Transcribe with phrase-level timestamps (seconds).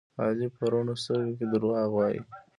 [0.21, 2.19] علي په رڼو سترګو کې دروغ وایي.